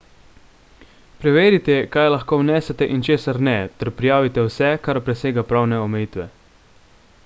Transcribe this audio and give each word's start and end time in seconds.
preverite 1.25 1.75
kaj 1.95 2.05
lahko 2.13 2.39
vnesete 2.41 2.87
in 2.95 3.05
česar 3.09 3.41
ne 3.49 3.55
ter 3.83 3.93
prijavite 4.01 4.49
vse 4.49 4.73
kar 4.87 5.01
presega 5.11 5.49
pravne 5.53 5.83
omejitve 5.89 6.29